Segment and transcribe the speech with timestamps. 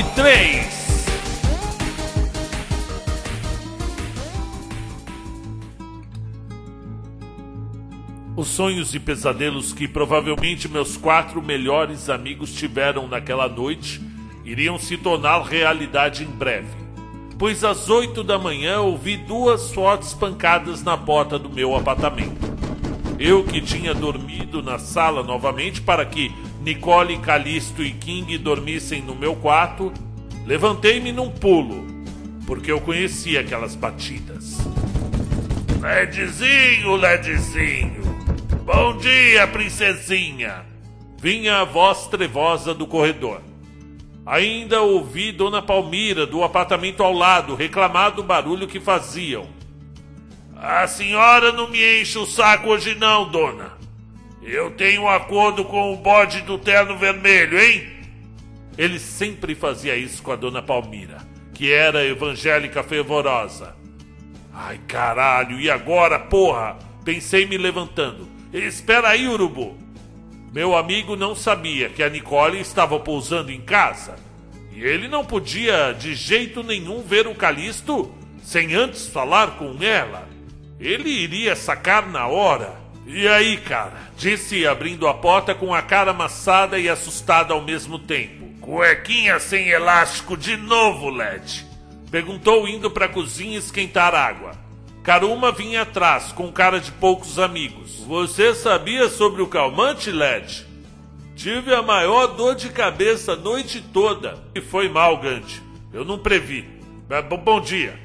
[0.00, 0.80] Rock 3.
[8.36, 14.00] Os sonhos e pesadelos que provavelmente meus quatro melhores amigos tiveram naquela noite
[14.44, 16.68] iriam se tornar realidade em breve.
[17.38, 22.50] Pois às oito da manhã ouvi duas fortes pancadas na porta do meu apartamento.
[23.18, 29.14] Eu que tinha dormido na sala novamente para que Nicole, Calisto e King dormissem no
[29.14, 29.90] meu quarto,
[30.46, 31.86] levantei-me num pulo,
[32.46, 34.58] porque eu conhecia aquelas batidas.
[35.80, 38.02] Ledzinho, Ledzinho!
[38.62, 40.66] Bom dia, princesinha!
[41.18, 43.40] Vinha a voz trevosa do corredor.
[44.26, 49.46] Ainda ouvi Dona Palmira, do apartamento ao lado, reclamar do barulho que faziam.
[50.54, 53.79] A senhora não me enche o saco hoje não, dona.
[54.42, 57.86] Eu tenho um acordo com o bode do terno vermelho, hein?
[58.78, 61.18] Ele sempre fazia isso com a dona Palmira,
[61.52, 63.76] que era evangélica fervorosa.
[64.52, 66.78] Ai, caralho, e agora, porra?
[67.04, 68.28] Pensei me levantando.
[68.52, 69.76] Espera aí, urubu.
[70.52, 74.16] Meu amigo não sabia que a Nicole estava pousando em casa.
[74.72, 80.28] E ele não podia de jeito nenhum ver o Calisto sem antes falar com ela.
[80.80, 82.79] Ele iria sacar na hora.
[83.12, 84.08] E aí, cara?
[84.16, 88.46] Disse abrindo a porta com a cara amassada e assustada ao mesmo tempo.
[88.60, 91.66] Cuequinha sem elástico de novo, Led?
[92.08, 94.52] Perguntou indo para a cozinha esquentar água.
[95.02, 97.96] Karuma vinha atrás, com cara de poucos amigos.
[98.06, 100.64] Você sabia sobre o calmante, Led?
[101.34, 104.38] Tive a maior dor de cabeça a noite toda.
[104.54, 105.60] E foi mal, Gandhi.
[105.92, 106.64] Eu não previ.
[107.44, 107.98] Bom dia.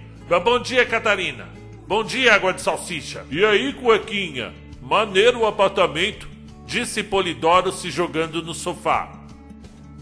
[0.44, 1.48] Bom dia, Catarina.
[1.88, 3.24] Bom dia, água de salsicha.
[3.30, 4.65] E aí, cuequinha?
[4.86, 6.28] Maneiro o apartamento,
[6.64, 9.12] disse Polidoro se jogando no sofá.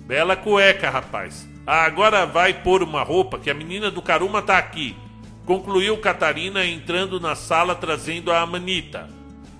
[0.05, 1.47] Bela cueca, rapaz.
[1.65, 4.93] Ah, agora vai pôr uma roupa que a menina do Caruma tá aqui.
[5.45, 9.09] Concluiu Catarina entrando na sala trazendo a Amanita.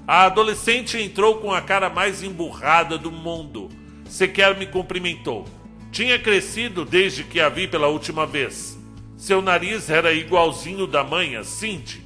[0.05, 3.69] A adolescente entrou com a cara mais emburrada do mundo.
[4.09, 5.45] Sequer me cumprimentou.
[5.89, 8.77] Tinha crescido desde que a vi pela última vez.
[9.15, 12.03] Seu nariz era igualzinho da mãe, Cindy.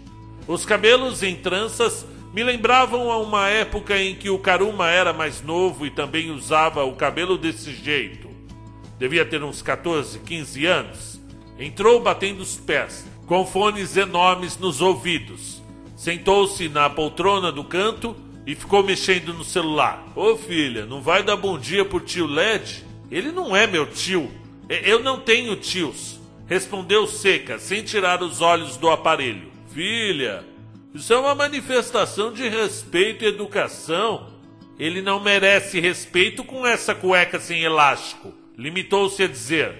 [0.47, 5.41] Os cabelos em tranças me lembravam a uma época em que o Karuma era mais
[5.41, 8.29] novo e também usava o cabelo desse jeito.
[8.99, 11.21] Devia ter uns 14, 15 anos.
[11.59, 15.61] Entrou batendo os pés, com fones enormes nos ouvidos.
[15.95, 18.15] Sentou-se na poltrona do canto
[18.45, 20.05] e ficou mexendo no celular.
[20.15, 22.85] Ô filha, não vai dar bom dia pro tio Led?
[23.09, 24.31] Ele não é meu tio.
[24.69, 26.19] Eu não tenho tios.
[26.47, 29.51] Respondeu seca, sem tirar os olhos do aparelho.
[29.73, 30.45] Filha,
[30.93, 34.33] isso é uma manifestação de respeito e educação.
[34.79, 38.33] Ele não merece respeito com essa cueca sem elástico.
[38.57, 39.75] Limitou-se a dizer.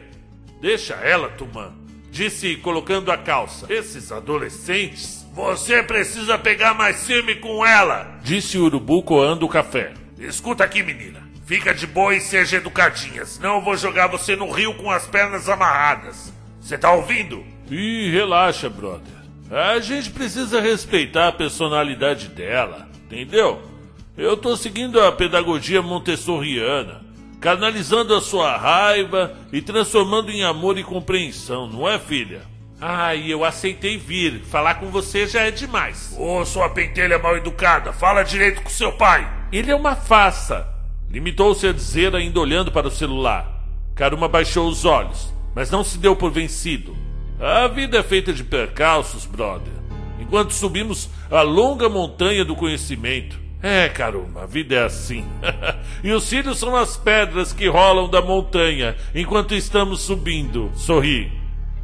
[0.62, 1.73] Deixa ela, Tumã.
[2.12, 3.72] Disse, colocando a calça.
[3.72, 5.25] Esses adolescentes.
[5.34, 8.19] Você precisa pegar mais firme com ela.
[8.23, 9.94] Disse o urubu coando o café.
[10.19, 11.28] Escuta aqui, menina.
[11.46, 15.07] Fica de boa e seja educadinha, senão eu vou jogar você no rio com as
[15.07, 16.34] pernas amarradas.
[16.59, 17.46] Você tá ouvindo?
[17.72, 19.16] Ih, relaxa, brother.
[19.50, 23.62] A gente precisa respeitar a personalidade dela, entendeu?
[24.18, 27.02] Eu tô seguindo a pedagogia montessoriana,
[27.40, 32.41] canalizando a sua raiva e transformando em amor e compreensão, não é, filha?
[32.80, 34.41] Ai, eu aceitei vir.
[34.41, 36.14] Falar com você já é demais.
[36.19, 39.28] Ô, sua pentelha mal educada, fala direito com seu pai.
[39.52, 40.68] Ele é uma farsa.
[41.09, 43.64] Limitou-se a dizer, ainda olhando para o celular.
[43.96, 47.07] Karuma baixou os olhos, mas não se deu por vencido.
[47.39, 49.73] A vida é feita de percalços, brother.
[50.19, 53.39] Enquanto subimos a longa montanha do conhecimento.
[53.61, 55.25] É, caramba, a vida é assim.
[56.03, 60.72] e os cílios são as pedras que rolam da montanha enquanto estamos subindo.
[60.75, 61.31] Sorri.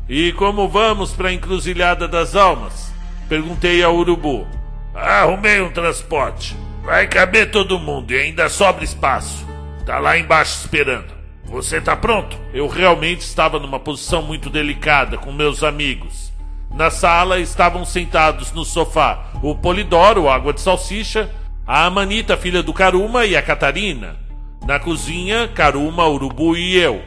[0.10, 2.92] E como vamos para a encruzilhada das almas?
[3.30, 4.48] Perguntei ao urubu.
[4.94, 6.56] Arrumei um transporte.
[6.84, 9.48] Vai caber todo mundo e ainda sobra espaço.
[9.86, 11.23] Tá lá embaixo esperando.
[11.54, 12.36] Você tá pronto?
[12.52, 16.34] Eu realmente estava numa posição muito delicada com meus amigos.
[16.74, 21.30] Na sala estavam sentados no sofá o Polidoro, Água de Salsicha,
[21.68, 24.18] a Amanita, filha do Caruma, e a Catarina.
[24.66, 27.04] Na cozinha, Caruma, Urubu e eu.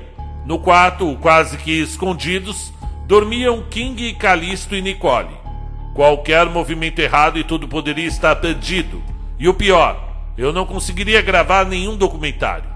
[0.46, 2.72] No quarto, quase que escondidos,
[3.04, 5.36] dormiam King, Calisto e Nicole.
[5.92, 9.02] Qualquer movimento errado e tudo poderia estar perdido.
[9.40, 9.98] E o pior,
[10.38, 12.75] eu não conseguiria gravar nenhum documentário.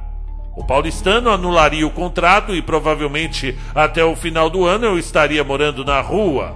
[0.56, 5.84] O paulistano anularia o contrato e provavelmente até o final do ano eu estaria morando
[5.84, 6.54] na rua.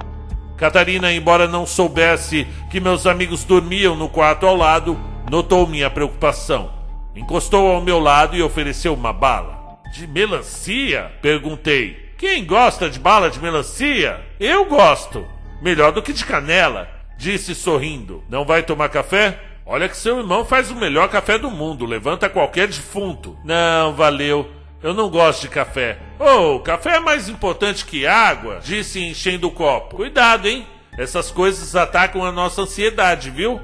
[0.56, 4.98] Catarina, embora não soubesse que meus amigos dormiam no quarto ao lado,
[5.30, 6.70] notou minha preocupação.
[7.14, 9.78] Encostou ao meu lado e ofereceu uma bala.
[9.92, 11.12] De melancia?
[11.22, 12.12] Perguntei.
[12.18, 14.20] Quem gosta de bala de melancia?
[14.40, 15.24] Eu gosto.
[15.62, 18.22] Melhor do que de canela, disse sorrindo.
[18.28, 19.38] Não vai tomar café?
[19.66, 23.36] Olha que seu irmão faz o melhor café do mundo, levanta qualquer defunto.
[23.42, 24.50] Não, valeu.
[24.82, 25.98] Eu não gosto de café.
[26.18, 29.96] Oh, café é mais importante que água, disse enchendo o copo.
[29.96, 30.66] Cuidado, hein?
[30.98, 33.60] Essas coisas atacam a nossa ansiedade, viu?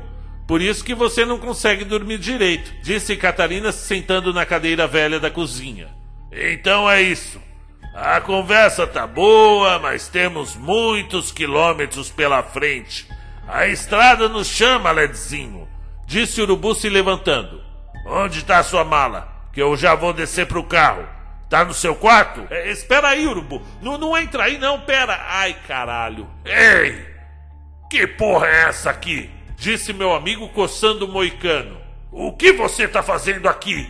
[0.46, 5.20] Por isso que você não consegue dormir direito, disse Catarina se sentando na cadeira velha
[5.20, 5.88] da cozinha.
[6.32, 7.40] Então é isso.
[7.94, 13.06] A conversa tá boa, mas temos muitos quilômetros pela frente.
[13.46, 15.68] A estrada nos chama, Ledzinho,
[16.10, 17.62] disse o urubu se levantando.
[18.04, 19.46] Onde está sua mala?
[19.52, 21.06] Que eu já vou descer pro carro.
[21.48, 22.44] Tá no seu quarto?
[22.50, 23.62] É, espera aí, urubu.
[23.80, 25.16] Não, não entra aí, não, pera.
[25.28, 26.28] Ai, caralho.
[26.44, 27.06] Ei!
[27.88, 29.30] Que porra é essa aqui?
[29.56, 31.76] disse meu amigo coçando o moicano.
[32.10, 33.88] O que você está fazendo aqui?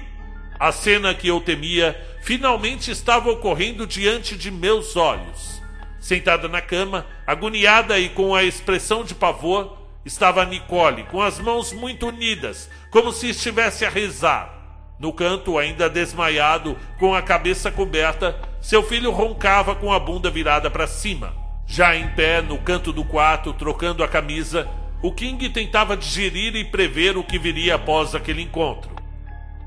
[0.59, 5.63] A cena que eu temia finalmente estava ocorrendo diante de meus olhos.
[5.99, 11.73] Sentada na cama, agoniada e com a expressão de pavor, estava Nicole, com as mãos
[11.73, 14.59] muito unidas, como se estivesse a rezar.
[14.99, 20.71] No canto, ainda desmaiado, com a cabeça coberta, seu filho roncava com a bunda virada
[20.71, 21.35] para cima.
[21.67, 24.69] Já em pé, no canto do quarto, trocando a camisa,
[25.03, 28.91] o King tentava digerir e prever o que viria após aquele encontro.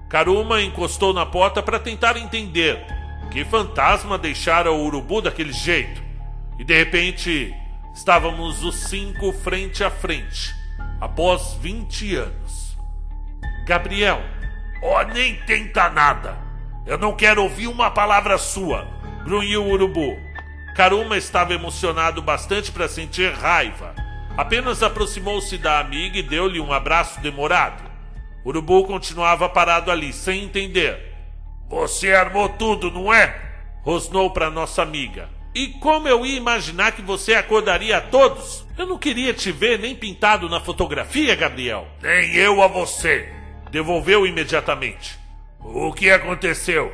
[0.08, 2.86] Karuma encostou na porta para tentar entender
[3.32, 6.04] que fantasma deixara o urubu daquele jeito.
[6.60, 7.52] E de repente,
[7.94, 10.54] estávamos os cinco frente a frente,
[11.00, 12.78] após 20 anos.
[13.66, 14.22] Gabriel,
[14.82, 16.38] oh, nem tenta nada.
[16.86, 18.88] Eu não quero ouvir uma palavra sua,
[19.24, 20.18] grunhiu o urubu.
[20.76, 23.94] Karuma estava emocionado bastante para sentir raiva
[24.36, 27.84] Apenas aproximou-se da amiga e deu-lhe um abraço demorado.
[28.44, 31.14] Urubu continuava parado ali, sem entender.
[31.70, 33.40] Você armou tudo, não é?
[33.84, 35.30] Rosnou para nossa amiga.
[35.56, 38.66] E como eu ia imaginar que você acordaria a todos?
[38.76, 41.88] Eu não queria te ver nem pintado na fotografia, Gabriel.
[42.02, 43.32] Nem eu a você.
[43.70, 45.18] Devolveu imediatamente.
[45.60, 46.92] O que aconteceu?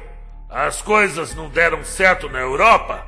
[0.50, 3.07] As coisas não deram certo na Europa?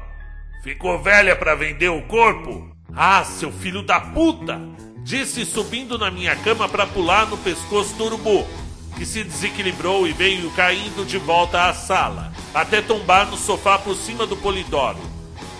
[0.64, 2.74] Ficou velha para vender o corpo?
[2.96, 4.62] Ah, seu filho da puta!
[5.04, 8.48] Disse subindo na minha cama para pular no pescoço do urubu,
[8.96, 13.96] que se desequilibrou e veio caindo de volta à sala, até tombar no sofá por
[13.96, 15.11] cima do polidoro.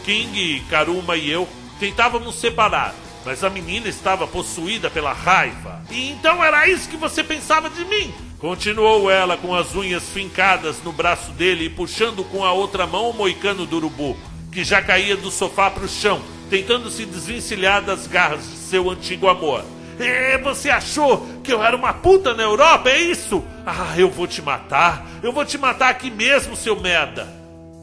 [0.04, 1.48] King, Karuma e eu
[1.80, 2.94] tentávamos separar,
[3.26, 5.82] mas a menina estava possuída pela raiva.
[5.90, 8.14] E então era isso que você pensava de mim?
[8.40, 13.10] Continuou ela com as unhas fincadas no braço dele e puxando com a outra mão
[13.10, 14.18] o moicano do urubu,
[14.52, 16.22] que já caía do sofá para o chão
[16.52, 19.64] tentando se desvencilhar das garras de seu antigo amor.
[19.98, 23.42] E você achou que eu era uma puta na Europa, é isso?
[23.66, 25.06] Ah, eu vou te matar.
[25.24, 27.41] Eu vou te matar aqui mesmo, seu merda.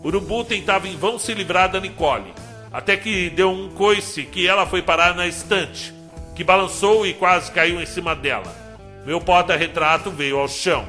[0.09, 2.33] Urubu tentava em vão se livrar da Nicole,
[2.73, 5.93] até que deu um coice que ela foi parar na estante,
[6.35, 8.57] que balançou e quase caiu em cima dela.
[9.05, 10.87] Meu porta-retrato veio ao chão.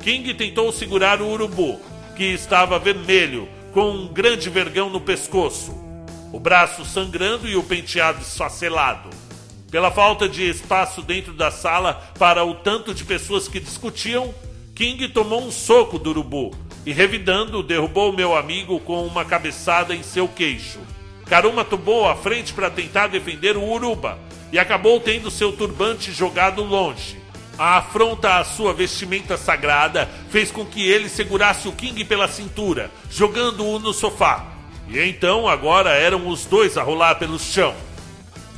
[0.00, 1.80] King tentou segurar o urubu,
[2.14, 5.80] que estava vermelho, com um grande vergão no pescoço
[6.32, 9.10] o braço sangrando e o penteado esfacelado.
[9.70, 14.34] Pela falta de espaço dentro da sala para o tanto de pessoas que discutiam,
[14.74, 20.02] King tomou um soco do urubu e, revidando, derrubou meu amigo com uma cabeçada em
[20.02, 20.78] seu queixo.
[21.26, 24.18] Karuma tomou à frente para tentar defender o uruba
[24.52, 27.18] e acabou tendo seu turbante jogado longe.
[27.58, 32.90] A afronta à sua vestimenta sagrada fez com que ele segurasse o King pela cintura,
[33.10, 34.46] jogando-o no sofá,
[34.88, 37.74] e então agora eram os dois a rolar pelo chão.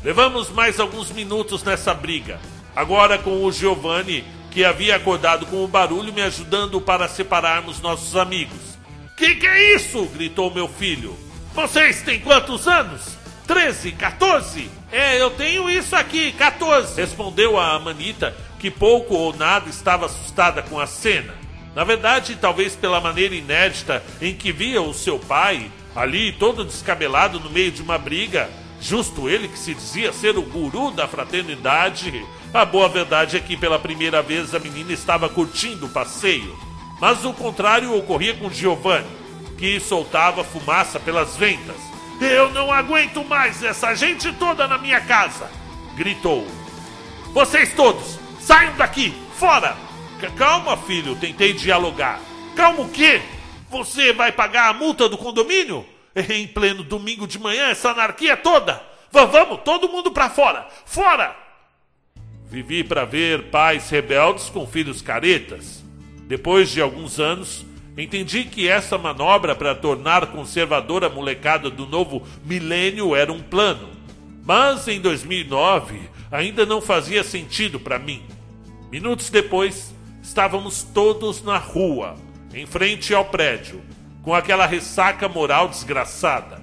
[0.02, 2.40] Levamos mais alguns minutos nessa briga.
[2.74, 8.14] Agora com o Giovanni, que havia acordado com o barulho, me ajudando para separarmos nossos
[8.16, 8.78] amigos.
[9.16, 10.04] Que que é isso?
[10.06, 11.16] gritou meu filho.
[11.54, 13.16] Vocês têm quantos anos?
[13.46, 14.70] 13, 14?
[14.90, 17.00] É, eu tenho isso aqui, 14.
[17.00, 21.34] Respondeu a Amanita, que pouco ou nada estava assustada com a cena.
[21.74, 27.40] Na verdade, talvez pela maneira inédita em que via o seu pai ali todo descabelado
[27.40, 28.50] no meio de uma briga,
[28.82, 32.26] justo ele que se dizia ser o guru da fraternidade.
[32.52, 36.58] A boa verdade é que pela primeira vez a menina estava curtindo o passeio.
[37.00, 39.06] Mas o contrário ocorria com Giovanni,
[39.56, 41.76] que soltava fumaça pelas ventas.
[42.20, 45.50] Eu não aguento mais essa gente toda na minha casa!
[45.94, 46.46] gritou.
[47.32, 49.14] Vocês todos, saiam daqui!
[49.36, 49.76] Fora!
[50.36, 52.20] Calma, filho, tentei dialogar.
[52.54, 53.20] Calma o quê?
[53.70, 55.84] Você vai pagar a multa do condomínio?
[56.14, 58.82] Em pleno domingo de manhã, essa anarquia toda!
[59.10, 60.66] Vamos, todo mundo para fora!
[60.84, 61.36] Fora!
[62.46, 65.82] Vivi para ver pais rebeldes com filhos caretas.
[66.26, 67.64] Depois de alguns anos,
[67.96, 73.88] entendi que essa manobra para tornar conservadora a molecada do novo milênio era um plano.
[74.44, 78.22] Mas em 2009 ainda não fazia sentido para mim.
[78.90, 82.16] Minutos depois, estávamos todos na rua,
[82.52, 83.80] em frente ao prédio,
[84.22, 86.62] com aquela ressaca moral desgraçada.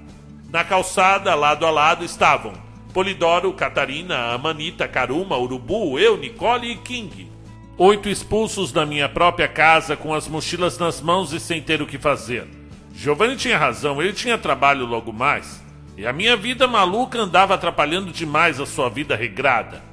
[0.52, 2.54] Na calçada, lado a lado, estavam
[2.94, 7.30] Polidoro, Catarina, Amanita, Caruma, Urubu, eu, Nicole e King.
[7.78, 11.88] Oito expulsos da minha própria casa com as mochilas nas mãos e sem ter o
[11.88, 12.48] que fazer.
[12.94, 15.64] Giovanni tinha razão, ele tinha trabalho logo mais.
[15.96, 19.84] E a minha vida maluca andava atrapalhando demais a sua vida regrada.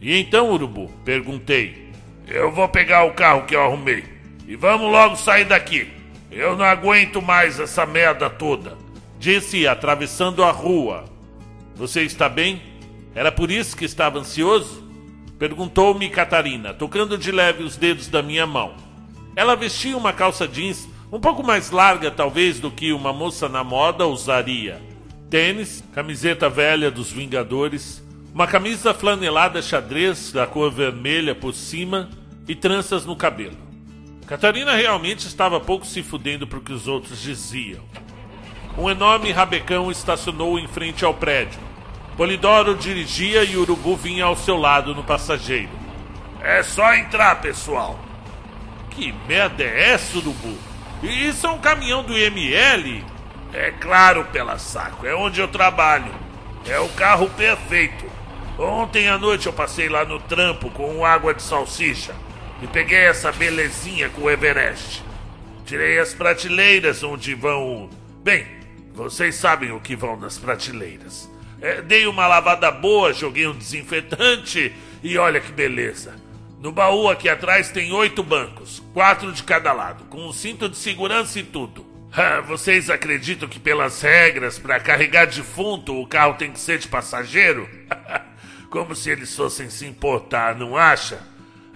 [0.00, 0.88] E então, Urubu?
[1.04, 1.88] Perguntei.
[2.26, 4.04] Eu vou pegar o carro que eu arrumei.
[4.46, 5.97] E vamos logo sair daqui.
[6.30, 8.76] Eu não aguento mais essa merda toda.
[9.18, 11.04] Disse atravessando a rua.
[11.74, 12.62] Você está bem?
[13.14, 14.86] Era por isso que estava ansioso?
[15.38, 18.74] Perguntou-me Catarina, tocando de leve os dedos da minha mão.
[19.34, 23.64] Ela vestia uma calça jeans um pouco mais larga, talvez, do que uma moça na
[23.64, 24.82] moda usaria.
[25.30, 28.04] Tênis, camiseta velha dos Vingadores,
[28.34, 32.10] uma camisa flanelada xadrez da cor vermelha por cima
[32.46, 33.67] e tranças no cabelo.
[34.28, 37.82] Catarina realmente estava pouco se fudendo para o que os outros diziam.
[38.76, 41.58] Um enorme rabecão estacionou em frente ao prédio.
[42.14, 45.70] Polidoro dirigia e Urubu vinha ao seu lado no passageiro.
[46.42, 47.98] É só entrar, pessoal.
[48.90, 50.58] Que merda é essa, Urubu?
[51.02, 53.02] Isso é um caminhão do IML?
[53.54, 56.12] É claro, pela saco, é onde eu trabalho.
[56.66, 58.04] É o carro perfeito.
[58.58, 62.14] Ontem à noite eu passei lá no trampo com água de salsicha
[62.62, 65.04] e peguei essa belezinha com o Everest.
[65.64, 67.90] Tirei as prateleiras onde vão.
[68.22, 68.46] Bem,
[68.94, 71.30] vocês sabem o que vão nas prateleiras.
[71.60, 74.72] É, dei uma lavada boa, joguei um desinfetante
[75.02, 76.14] e olha que beleza.
[76.60, 80.76] No baú aqui atrás tem oito bancos, quatro de cada lado, com um cinto de
[80.76, 81.86] segurança e tudo.
[82.12, 86.88] Ah, vocês acreditam que pelas regras para carregar defunto o carro tem que ser de
[86.88, 87.68] passageiro?
[88.70, 91.20] Como se eles fossem se importar, não acha?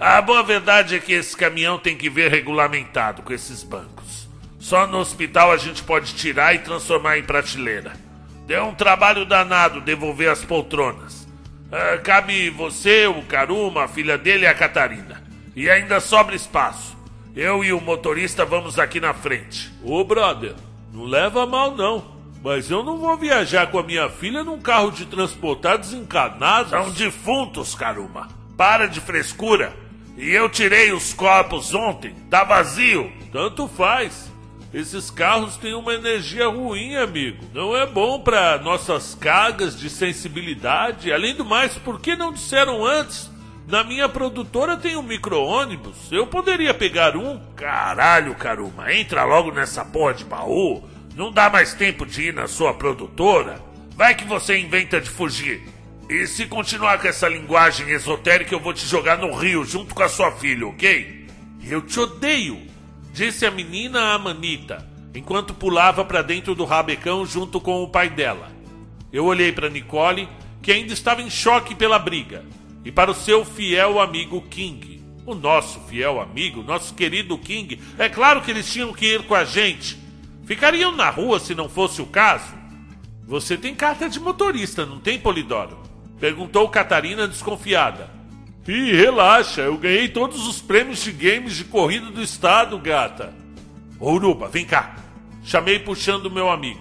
[0.00, 4.28] A boa verdade é que esse caminhão tem que ver regulamentado com esses bancos.
[4.58, 7.92] Só no hospital a gente pode tirar e transformar em prateleira.
[8.46, 11.26] Deu um trabalho danado devolver as poltronas.
[11.70, 15.22] Ah, cabe você, o Caruma, a filha dele e a Catarina.
[15.54, 16.96] E ainda sobra espaço.
[17.34, 19.72] Eu e o motorista vamos aqui na frente.
[19.82, 20.54] Ô, brother,
[20.92, 22.12] não leva mal não.
[22.42, 26.70] Mas eu não vou viajar com a minha filha num carro de transportar desencanados.
[26.70, 28.28] São defuntos, Caruma.
[28.62, 29.75] Para de frescura.
[30.16, 32.14] E eu tirei os corpos ontem.
[32.31, 33.11] Tá vazio.
[33.33, 34.31] Tanto faz.
[34.73, 37.45] Esses carros têm uma energia ruim, amigo.
[37.52, 41.12] Não é bom para nossas cargas de sensibilidade.
[41.12, 43.28] Além do mais, por que não disseram antes?
[43.66, 46.12] Na minha produtora tem um micro-ônibus.
[46.12, 47.40] Eu poderia pegar um.
[47.57, 50.88] Caralho, Caruma, entra logo nessa porra de baú.
[51.16, 53.61] Não dá mais tempo de ir na sua produtora.
[53.97, 55.81] Vai que você inventa de fugir.
[56.12, 60.02] E se continuar com essa linguagem esotérica, eu vou te jogar no rio junto com
[60.02, 61.26] a sua filha, ok?
[61.66, 62.61] Eu te odeio
[63.14, 68.11] disse a menina a Manita, enquanto pulava para dentro do rabecão junto com o pai
[68.11, 68.52] dela.
[69.11, 70.28] Eu olhei para Nicole,
[70.61, 72.45] que ainda estava em choque pela briga,
[72.85, 75.02] e para o seu fiel amigo King.
[75.25, 79.35] O nosso fiel amigo, nosso querido King, é claro que eles tinham que ir com
[79.35, 79.99] a gente.
[80.45, 82.52] Ficariam na rua se não fosse o caso?
[83.26, 85.81] Você tem carta de motorista, não tem, Polidoro?
[86.23, 88.09] Perguntou Catarina desconfiada.
[88.69, 93.35] Ih, relaxa, eu ganhei todos os prêmios de games de corrida do estado, gata.
[93.99, 94.95] Ô, Uruba, vem cá.
[95.43, 96.79] Chamei puxando meu amigo.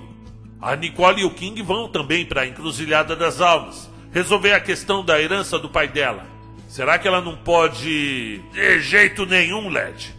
[0.62, 5.04] A Nicole e o King vão também para a Encruzilhada das Almas resolver a questão
[5.04, 6.24] da herança do pai dela.
[6.68, 8.44] Será que ela não pode.
[8.54, 10.16] De jeito nenhum, Led.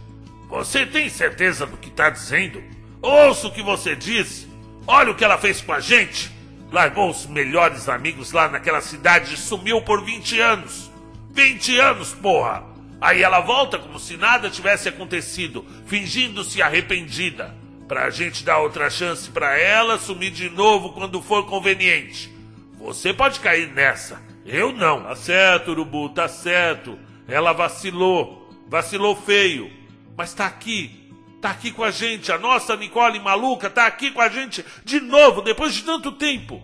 [0.49, 2.61] Você tem certeza do que está dizendo?
[3.01, 4.49] Ouça o que você disse.
[4.85, 6.29] Olha o que ela fez com a gente.
[6.73, 10.91] Largou os melhores amigos lá naquela cidade e sumiu por 20 anos.
[11.29, 12.63] 20 anos, porra!
[12.99, 17.53] Aí ela volta como se nada tivesse acontecido, fingindo-se arrependida.
[17.87, 22.33] Pra gente dar outra chance pra ela sumir de novo quando for conveniente.
[22.79, 25.03] Você pode cair nessa, eu não.
[25.03, 26.97] Tá certo, Urubu, tá certo.
[27.27, 29.71] Ela vacilou, vacilou feio.
[30.17, 31.02] Mas tá aqui,
[31.43, 32.31] tá aqui com a gente.
[32.31, 36.63] A nossa Nicole maluca tá aqui com a gente de novo, depois de tanto tempo.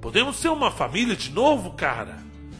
[0.00, 2.18] Podemos ser uma família de novo, cara?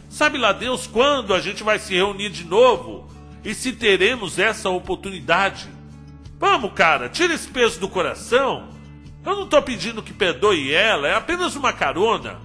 [0.09, 3.09] Sabe lá Deus quando a gente vai se reunir de novo
[3.43, 5.67] e se teremos essa oportunidade.
[6.39, 8.69] Vamos, cara, tira esse peso do coração.
[9.25, 12.39] Eu não estou pedindo que perdoe ela, é apenas uma carona.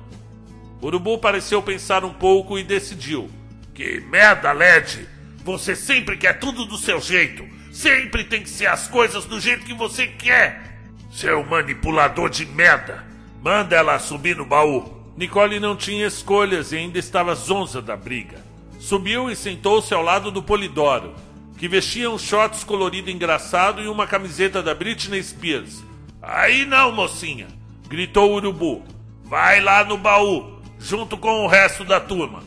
[0.82, 3.30] Urubu pareceu pensar um pouco e decidiu.
[3.72, 5.08] Que merda, Led!
[5.44, 7.46] Você sempre quer tudo do seu jeito.
[7.76, 10.80] Sempre tem que ser as coisas do jeito que você quer.
[11.12, 13.04] Seu manipulador de merda.
[13.42, 15.04] Manda ela subir no baú.
[15.14, 18.42] Nicole não tinha escolhas e ainda estava zonza da briga.
[18.80, 21.14] Subiu e sentou-se ao lado do Polidoro,
[21.58, 25.84] que vestia um shorts colorido engraçado e uma camiseta da Britney Spears.
[26.22, 27.46] Aí não, mocinha,
[27.90, 28.82] gritou o urubu.
[29.22, 32.42] Vai lá no baú, junto com o resto da turma.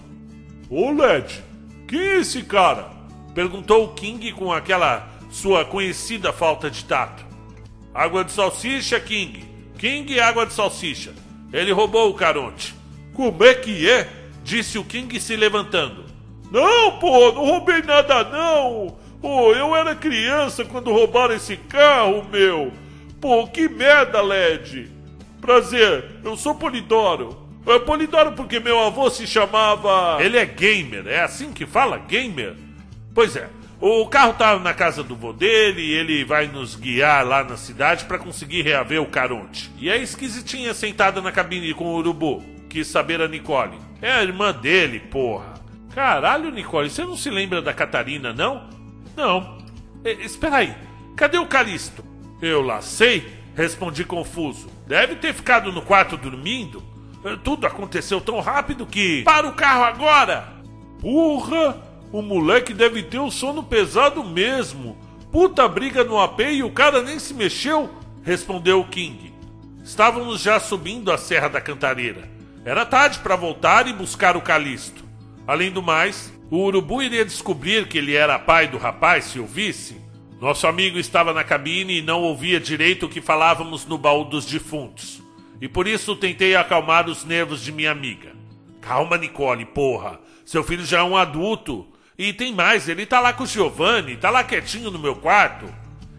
[0.72, 1.44] Ô Led,
[1.88, 2.90] quem é esse cara?
[3.36, 7.26] Perguntou o King com aquela sua conhecida falta de tato.
[7.94, 9.46] Água de salsicha, King.
[9.78, 11.14] King água de salsicha.
[11.52, 12.76] Ele roubou o Caronte.
[13.14, 14.08] Como é que é?
[14.44, 16.06] Disse o King se levantando.
[16.52, 18.98] Não, pô, não roubei nada não.
[19.22, 22.72] Pô, eu era criança quando roubaram esse carro, meu.
[23.20, 24.90] Pô, que merda, Led.
[25.42, 27.38] Prazer, eu sou Polidoro.
[27.68, 30.18] É Polidoro porque meu avô se chamava.
[30.24, 31.98] Ele é gamer, é assim que fala?
[31.98, 32.56] Gamer?
[33.14, 33.50] Pois é.
[33.82, 37.56] O carro tá na casa do vô dele e ele vai nos guiar lá na
[37.56, 39.72] cidade para conseguir reaver o Caronte.
[39.78, 42.44] E a esquisitinha sentada na cabine com o urubu.
[42.70, 43.78] Quis saber a Nicole.
[44.02, 45.54] É a irmã dele, porra.
[45.96, 48.70] Caralho, Nicole, você não se lembra da Catarina, não?
[49.16, 49.58] Não.
[50.04, 50.76] E, espera aí.
[51.16, 52.04] Cadê o Calisto?
[52.42, 54.70] Eu lá sei, respondi confuso.
[54.88, 56.84] Deve ter ficado no quarto dormindo.
[57.46, 59.24] Tudo aconteceu tão rápido que.
[59.24, 60.54] Para o carro agora!
[61.02, 61.89] Porra!
[62.12, 64.98] O moleque deve ter o sono pesado mesmo.
[65.32, 67.90] Puta briga no AP e o cara nem se mexeu,
[68.24, 69.32] respondeu o King.
[69.84, 72.30] Estávamos já subindo a Serra da Cantareira.
[72.66, 75.04] Era tarde para voltar e buscar o Calisto.
[75.46, 80.02] Além do mais, o urubu iria descobrir que ele era pai do rapaz se ouvisse.
[80.42, 84.46] Nosso amigo estava na cabine e não ouvia direito o que falávamos no baú dos
[84.46, 85.22] defuntos.
[85.62, 88.32] E por isso tentei acalmar os nervos de minha amiga.
[88.82, 90.20] Calma, Nicole, porra.
[90.46, 91.86] Seu filho já é um adulto.
[92.20, 95.74] E tem mais, ele tá lá com o Giovanni, tá lá quietinho no meu quarto.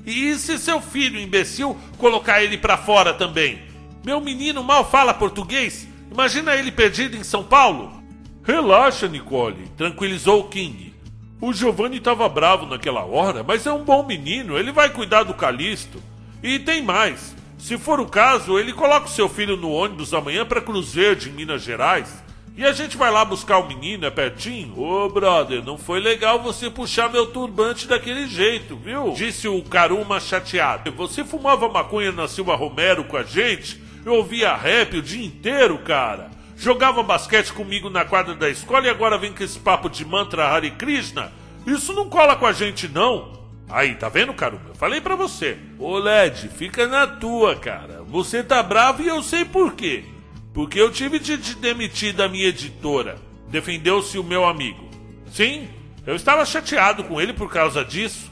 [0.06, 3.60] E se seu filho, imbecil, colocar ele para fora também?
[4.02, 5.86] Meu menino mal fala português.
[6.10, 8.02] Imagina ele perdido em São Paulo.
[8.42, 10.94] Relaxa, Nicole, tranquilizou o King.
[11.38, 15.34] O Giovanni estava bravo naquela hora, mas é um bom menino, ele vai cuidar do
[15.34, 16.02] Calisto.
[16.42, 17.36] E tem mais.
[17.58, 21.28] Se for o caso, ele coloca o seu filho no ônibus amanhã para Cruz Verde,
[21.28, 22.24] em Minas Gerais.
[22.56, 24.78] E a gente vai lá buscar o menino, é pertinho?
[24.78, 29.12] Ô, brother, não foi legal você puxar meu turbante daquele jeito, viu?
[29.12, 30.92] Disse o Caruma chateado.
[30.92, 33.80] Você fumava maconha na Silva Romero com a gente?
[34.04, 36.30] Eu ouvia rap o dia inteiro, cara.
[36.56, 40.46] Jogava basquete comigo na quadra da escola e agora vem com esse papo de mantra
[40.46, 41.32] Hare Krishna?
[41.66, 43.40] Isso não cola com a gente, não.
[43.68, 44.64] Aí, tá vendo, Caruma?
[44.68, 45.56] Eu falei para você.
[45.78, 48.02] Ô, Led, fica na tua, cara.
[48.08, 50.04] Você tá bravo e eu sei por quê.
[50.52, 53.18] Porque eu tive de demitir da minha editora.
[53.48, 54.88] Defendeu-se o meu amigo.
[55.32, 55.68] Sim,
[56.06, 58.30] eu estava chateado com ele por causa disso.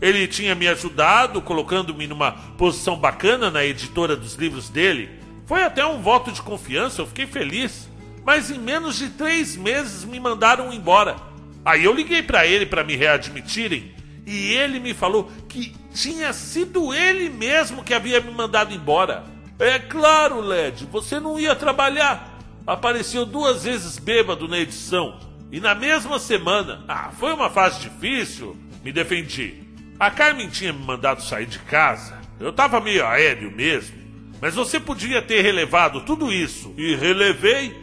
[0.00, 5.08] Ele tinha me ajudado, colocando-me numa posição bacana na editora dos livros dele.
[5.46, 7.88] Foi até um voto de confiança, eu fiquei feliz.
[8.24, 11.16] Mas em menos de três meses me mandaram embora.
[11.64, 13.94] Aí eu liguei para ele para me readmitirem
[14.26, 19.24] e ele me falou que tinha sido ele mesmo que havia me mandado embora.
[19.58, 22.38] É claro, Led, você não ia trabalhar.
[22.66, 25.18] Apareceu duas vezes bêbado na edição.
[25.50, 26.84] E na mesma semana.
[26.86, 28.56] Ah, foi uma fase difícil.
[28.84, 29.54] Me defendi.
[29.98, 32.20] A Carmen tinha me mandado sair de casa.
[32.38, 33.96] Eu tava meio aéreo mesmo.
[34.40, 36.74] Mas você podia ter relevado tudo isso.
[36.76, 37.74] E relevei.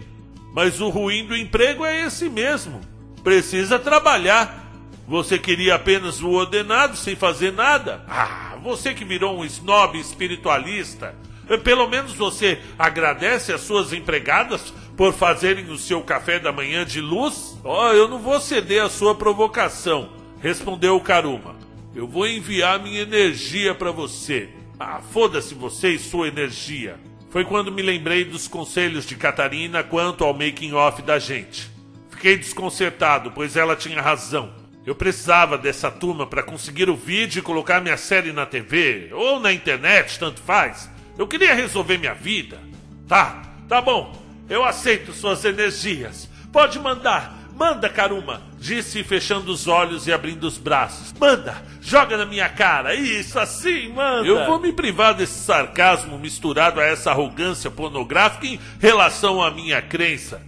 [0.54, 2.82] Mas o ruim do emprego é esse mesmo.
[3.24, 4.62] Precisa trabalhar.
[5.08, 8.06] Você queria apenas o ordenado sem fazer nada?
[8.08, 11.16] Ah, você que virou um snob espiritualista.
[11.64, 17.02] Pelo menos você agradece às suas empregadas por fazerem o seu café da manhã de
[17.02, 17.60] luz?
[17.64, 21.56] Oh, eu não vou ceder à sua provocação, respondeu o Karuma.
[21.96, 24.50] Eu vou enviar minha energia para você.
[24.80, 27.00] Ah, foda-se você e sua energia.
[27.30, 31.70] Foi quando me lembrei dos conselhos de Catarina quanto ao making off da gente.
[32.10, 34.54] Fiquei desconcertado, pois ela tinha razão.
[34.86, 39.40] Eu precisava dessa turma para conseguir o vídeo e colocar minha série na TV ou
[39.40, 40.90] na internet, tanto faz.
[41.18, 42.60] Eu queria resolver minha vida.
[43.08, 44.16] Tá, tá bom.
[44.50, 46.30] Eu aceito suas energias.
[46.52, 47.44] Pode mandar.
[47.56, 51.14] Manda, Karuma, disse fechando os olhos e abrindo os braços.
[51.20, 52.96] Manda, joga na minha cara.
[52.96, 54.28] Isso assim, manda.
[54.28, 59.82] Eu vou me privar desse sarcasmo misturado a essa arrogância pornográfica em relação à minha
[59.82, 60.42] crença.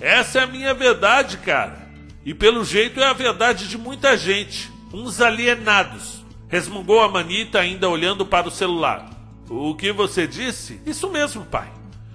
[0.00, 1.88] Essa é a minha verdade, cara.
[2.24, 4.70] E pelo jeito é a verdade de muita gente.
[4.92, 6.24] Uns alienados.
[6.48, 9.13] Resmungou a manita ainda olhando para o celular.
[9.48, 10.80] O que você disse?
[10.86, 11.68] Isso mesmo, pai.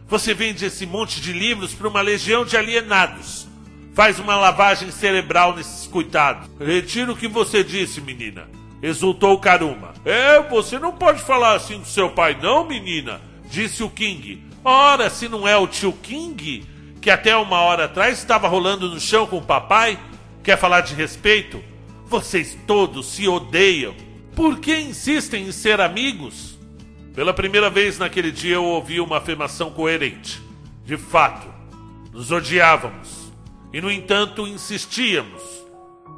[0.07, 3.47] Você vende esse monte de livros para uma legião de alienados.
[3.93, 6.49] Faz uma lavagem cerebral nesses coitados.
[6.59, 8.47] Retiro o que você disse, menina.
[8.81, 9.93] exultou Karuma.
[10.05, 14.43] É, você não pode falar assim com seu pai, não, menina, disse o King.
[14.63, 16.65] Ora, se não é o tio King,
[17.01, 19.99] que até uma hora atrás estava rolando no chão com o papai,
[20.43, 21.61] quer falar de respeito?
[22.07, 23.93] Vocês todos se odeiam.
[24.35, 26.58] Por que insistem em ser amigos?
[27.13, 30.41] Pela primeira vez naquele dia eu ouvi uma afirmação coerente.
[30.85, 31.47] De fato,
[32.11, 33.31] nos odiávamos
[33.73, 35.41] e, no entanto, insistíamos.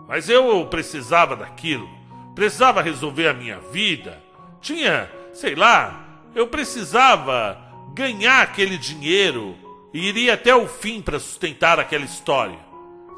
[0.08, 1.90] Mas eu precisava daquilo,
[2.36, 4.22] precisava resolver a minha vida.
[4.62, 7.58] Tinha, sei lá, eu precisava
[7.94, 9.56] ganhar aquele dinheiro
[9.94, 12.60] e iria até o fim para sustentar aquela história.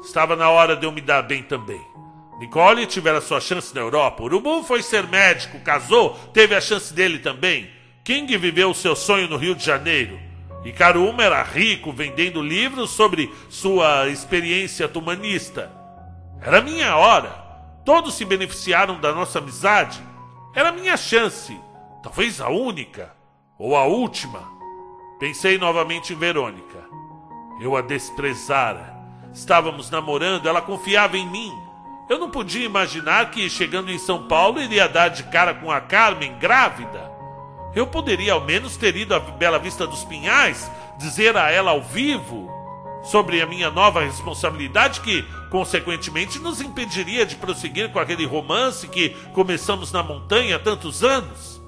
[0.02, 1.80] Estava na hora de eu me dar bem também.
[2.38, 4.22] Nicole tivera sua chance na Europa.
[4.22, 7.70] Urubu foi ser médico, casou, teve a chance dele também.
[8.02, 10.18] King viveu seu sonho no Rio de Janeiro.
[10.64, 15.70] E Karuma era rico vendendo livros sobre sua experiência tumanista.
[16.40, 17.44] Era minha hora.
[17.84, 20.02] Todos se beneficiaram da nossa amizade.
[20.54, 21.58] Era minha chance.
[22.02, 23.14] Talvez a única.
[23.58, 24.42] Ou a última.
[25.20, 26.84] Pensei novamente em Verônica.
[27.60, 28.94] Eu a desprezara.
[29.32, 31.52] Estávamos namorando, ela confiava em mim.
[32.08, 35.80] Eu não podia imaginar que, chegando em São Paulo, iria dar de cara com a
[35.80, 37.10] Carmen grávida.
[37.74, 41.82] Eu poderia ao menos ter ido à Bela Vista dos Pinhais, dizer a ela ao
[41.82, 42.50] vivo
[43.02, 49.10] sobre a minha nova responsabilidade, que, consequentemente, nos impediria de prosseguir com aquele romance que
[49.32, 51.62] começamos na montanha há tantos anos.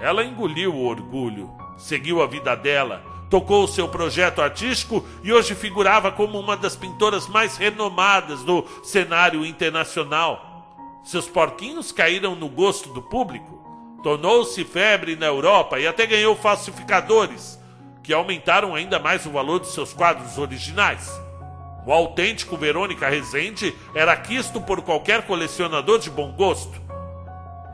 [0.00, 5.54] Ela engoliu o orgulho, seguiu a vida dela tocou o seu projeto artístico e hoje
[5.54, 11.00] figurava como uma das pintoras mais renomadas do cenário internacional.
[11.04, 13.64] Seus porquinhos caíram no gosto do público,
[14.02, 17.58] tornou-se febre na Europa e até ganhou falsificadores,
[18.02, 21.10] que aumentaram ainda mais o valor de seus quadros originais.
[21.86, 26.80] O autêntico Verônica Rezende era quisto por qualquer colecionador de bom gosto.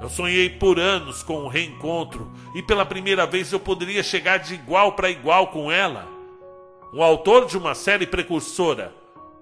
[0.02, 4.52] Eu sonhei por anos com o reencontro e pela primeira vez eu poderia chegar de
[4.52, 6.08] igual para igual com ela.
[6.92, 8.92] Um autor de uma série precursora.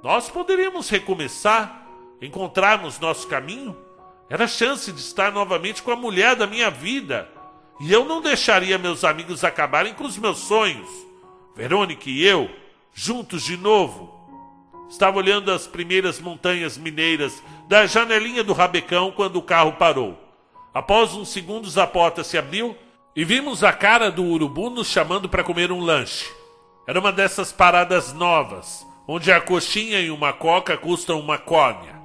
[0.03, 1.87] Nós poderíamos recomeçar,
[2.21, 3.75] encontrarmos nosso caminho.
[4.29, 7.27] Era a chance de estar novamente com a mulher da minha vida.
[7.81, 10.91] E eu não deixaria meus amigos acabarem com os meus sonhos.
[11.57, 12.51] Verônica e eu,
[12.93, 14.15] juntos de novo.
[14.91, 20.30] Estava olhando as primeiras montanhas mineiras da janelinha do rabecão quando o carro parou.
[20.73, 22.77] Após uns segundos, a porta se abriu
[23.15, 26.27] e vimos a cara do urubu nos chamando para comer um lanche.
[26.87, 31.99] Era uma dessas paradas novas, onde a coxinha e uma coca custam uma córnea.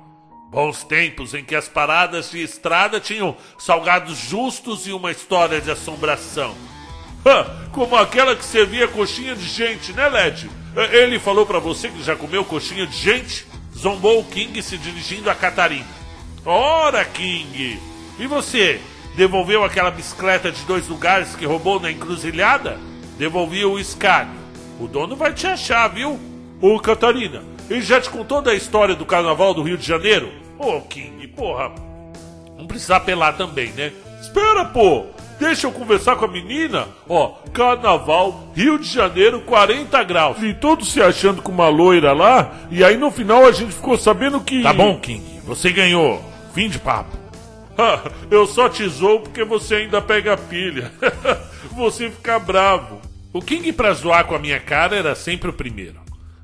[0.49, 5.69] Bons tempos em que as paradas de estrada tinham salgados justos e uma história de
[5.69, 6.55] assombração.
[7.71, 10.49] Como aquela que servia coxinha de gente, né, Led?
[10.91, 13.45] Ele falou para você que já comeu coxinha de gente?
[13.75, 15.87] Zombou o King se dirigindo a Catarina.
[16.45, 17.94] Ora, King!
[18.19, 18.79] E você?
[19.15, 22.77] Devolveu aquela bicicleta de dois lugares que roubou na encruzilhada?
[23.17, 24.35] Devolvi o escárnio.
[24.79, 26.19] O dono vai te achar, viu?
[26.61, 30.31] Ô, Catarina, ele já te contou da história do carnaval do Rio de Janeiro?
[30.59, 31.71] Ô, King, porra.
[32.57, 33.91] Não precisa apelar também, né?
[34.21, 35.05] Espera, pô!
[35.39, 36.87] Deixa eu conversar com a menina.
[37.09, 40.41] Ó, carnaval, Rio de Janeiro, 40 graus.
[40.41, 42.53] E todos se achando com uma loira lá.
[42.71, 44.63] E aí no final a gente ficou sabendo que.
[44.63, 45.41] Tá bom, King.
[45.45, 46.23] Você ganhou.
[46.53, 47.24] Fim de papo.
[48.31, 50.91] Eu só te zoo porque você ainda pega pilha.
[51.75, 53.01] você fica bravo.
[53.33, 55.99] O King pra zoar com a minha cara era sempre o primeiro.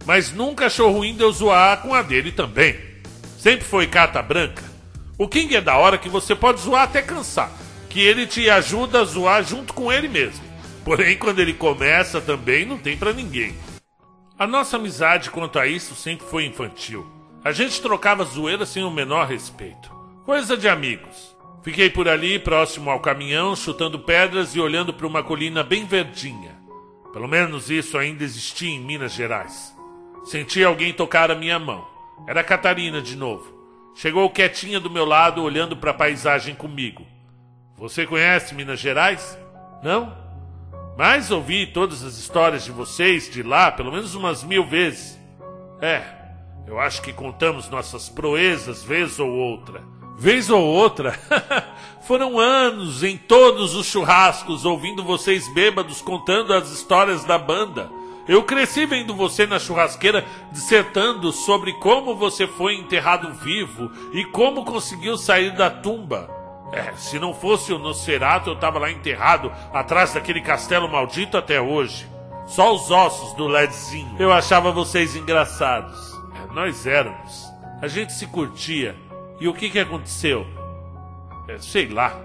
[0.06, 2.78] Mas nunca achou ruim de eu zoar com a dele também.
[3.38, 4.64] Sempre foi carta branca.
[5.18, 7.52] O King é da hora que você pode zoar até cansar.
[7.90, 10.44] Que ele te ajuda a zoar junto com ele mesmo.
[10.84, 13.56] Porém, quando ele começa também não tem para ninguém.
[14.38, 17.06] A nossa amizade quanto a isso sempre foi infantil.
[17.44, 20.01] A gente trocava zoeira sem o menor respeito.
[20.26, 21.36] Coisa de amigos.
[21.64, 26.56] Fiquei por ali, próximo ao caminhão, chutando pedras e olhando para uma colina bem verdinha.
[27.12, 29.76] Pelo menos isso ainda existia em Minas Gerais.
[30.24, 31.88] Senti alguém tocar a minha mão.
[32.28, 33.52] Era Catarina de novo.
[33.96, 37.06] Chegou quietinha do meu lado, olhando para a paisagem comigo.
[37.76, 39.38] Você conhece Minas Gerais?
[39.82, 40.16] Não?
[40.96, 45.20] Mas ouvi todas as histórias de vocês de lá pelo menos umas mil vezes.
[45.82, 46.04] É,
[46.68, 49.84] eu acho que contamos nossas proezas vez ou outra.
[50.18, 51.18] Vez ou outra,
[52.08, 57.90] foram anos em todos os churrascos ouvindo vocês bêbados contando as histórias da banda.
[58.28, 64.64] Eu cresci vendo você na churrasqueira dissertando sobre como você foi enterrado vivo e como
[64.64, 66.30] conseguiu sair da tumba.
[66.72, 71.60] É, se não fosse o Nosferatu, eu tava lá enterrado atrás daquele castelo maldito até
[71.60, 72.10] hoje.
[72.48, 74.16] Só os ossos do Ledzinho.
[74.20, 76.14] Eu achava vocês engraçados.
[76.36, 77.52] É, nós éramos.
[77.82, 78.96] A gente se curtia.
[79.42, 80.46] E o que, que aconteceu?
[81.48, 82.16] É, sei lá.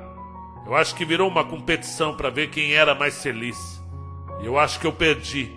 [0.67, 3.83] Eu acho que virou uma competição para ver quem era mais feliz.
[4.43, 5.51] E eu acho que eu perdi.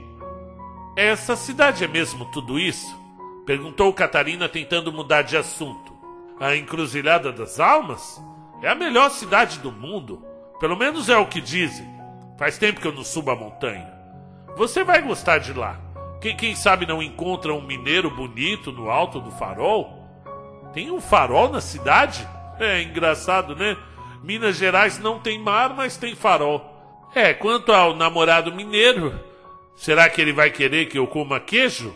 [0.95, 2.97] Essa cidade é mesmo tudo isso?
[3.45, 5.91] Perguntou Catarina tentando mudar de assunto.
[6.39, 8.23] A Encruzilhada das Almas?
[8.61, 10.23] É a melhor cidade do mundo.
[10.61, 11.85] Pelo menos é o que dizem.
[12.37, 13.91] Faz tempo que eu não subo a montanha.
[14.55, 15.77] Você vai gostar de lá.
[16.21, 19.98] Quem, quem sabe não encontra um mineiro bonito no alto do farol?
[20.73, 22.27] Tem um farol na cidade?
[22.59, 23.77] É engraçado, né?
[24.23, 26.75] Minas Gerais não tem mar, mas tem farol.
[27.15, 29.17] É, quanto ao namorado mineiro,
[29.75, 31.95] será que ele vai querer que eu coma queijo?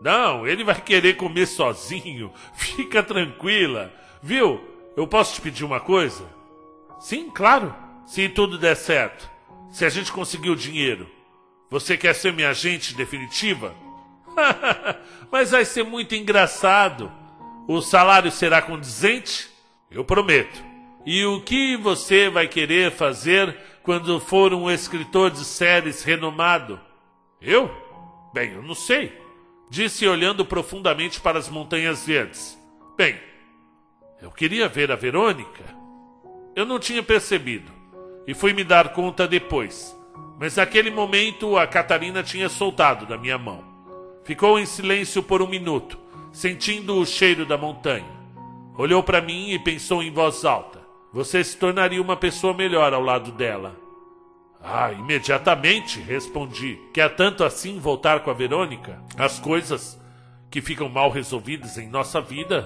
[0.00, 2.32] Não, ele vai querer comer sozinho.
[2.54, 3.92] Fica tranquila.
[4.22, 4.60] Viu?
[4.96, 6.24] Eu posso te pedir uma coisa?
[6.98, 7.74] Sim, claro.
[8.06, 9.30] Se tudo der certo.
[9.70, 11.08] Se a gente conseguir o dinheiro.
[11.70, 13.74] Você quer ser minha agente definitiva?
[15.30, 17.12] Mas vai ser muito engraçado.
[17.68, 19.50] O salário será condizente?
[19.90, 20.64] Eu prometo.
[21.04, 26.80] E o que você vai querer fazer quando for um escritor de séries renomado?
[27.42, 27.70] Eu?
[28.32, 29.12] Bem, eu não sei.
[29.68, 32.58] Disse olhando profundamente para as montanhas verdes.
[32.96, 33.20] Bem,
[34.22, 35.62] eu queria ver a Verônica.
[36.56, 37.70] Eu não tinha percebido
[38.26, 39.94] e fui me dar conta depois.
[40.40, 43.62] Mas naquele momento a Catarina tinha soltado da minha mão.
[44.24, 45.98] Ficou em silêncio por um minuto,
[46.32, 48.18] sentindo o cheiro da montanha.
[48.76, 50.80] Olhou para mim e pensou em voz alta.
[51.12, 53.74] Você se tornaria uma pessoa melhor ao lado dela.
[54.62, 56.78] Ah, imediatamente, respondi.
[56.92, 59.02] Quer tanto assim voltar com a Verônica?
[59.16, 59.98] As coisas
[60.50, 62.62] que ficam mal resolvidas em nossa vida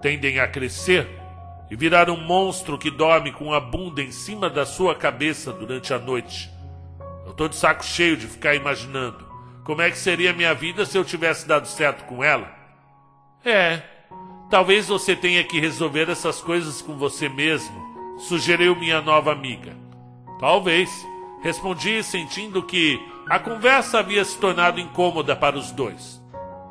[0.00, 1.08] tendem a crescer
[1.70, 5.92] e virar um monstro que dorme com a bunda em cima da sua cabeça durante
[5.94, 6.50] a noite.
[7.26, 9.26] Eu tô de saco cheio de ficar imaginando
[9.64, 12.61] como é que seria minha vida se eu tivesse dado certo com ela.
[13.44, 13.82] É,
[14.52, 17.74] Talvez você tenha que resolver essas coisas com você mesmo,
[18.18, 19.74] sugeriu minha nova amiga.
[20.38, 20.90] Talvez,
[21.42, 23.00] respondi sentindo que
[23.30, 26.22] a conversa havia se tornado incômoda para os dois.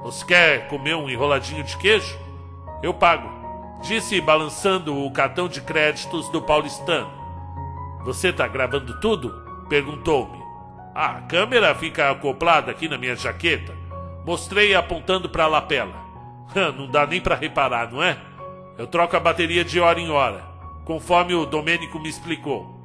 [0.04, 2.20] Você quer comer um enroladinho de queijo?
[2.84, 3.28] Eu pago,
[3.82, 7.10] disse balançando o cartão de créditos do paulistano.
[8.06, 9.34] Você está gravando tudo?
[9.68, 10.40] perguntou-me.
[10.94, 13.74] Ah, a câmera fica acoplada aqui na minha jaqueta.
[14.24, 16.11] Mostrei apontando para a lapela.
[16.78, 18.18] Não dá nem para reparar, não é?
[18.78, 20.44] Eu troco a bateria de hora em hora,
[20.86, 22.82] conforme o Domênico me explicou.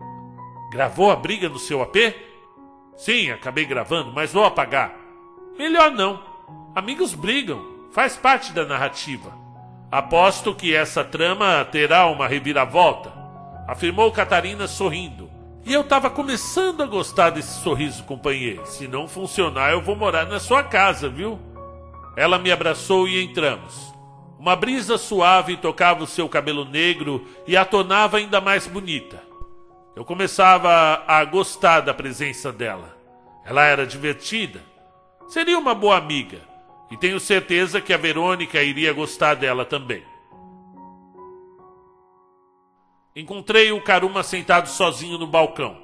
[0.71, 1.97] Gravou a briga no seu AP?
[2.97, 4.95] Sim, acabei gravando, mas vou apagar.
[5.59, 6.21] Melhor não.
[6.75, 9.33] Amigos brigam, faz parte da narrativa.
[9.91, 13.13] Aposto que essa trama terá uma reviravolta,
[13.67, 15.31] afirmou Catarina sorrindo.
[15.65, 18.67] E eu estava começando a gostar desse sorriso, companheiro.
[18.67, 21.39] Se não funcionar, eu vou morar na sua casa, viu?
[22.17, 23.95] Ela me abraçou e entramos.
[24.39, 29.23] Uma brisa suave tocava o seu cabelo negro e a tornava ainda mais bonita.
[29.95, 32.97] Eu começava a gostar da presença dela.
[33.45, 34.63] Ela era divertida.
[35.29, 36.41] Seria uma boa amiga.
[36.91, 40.03] E tenho certeza que a Verônica iria gostar dela também.
[43.15, 45.77] Encontrei o Caruma sentado sozinho no balcão.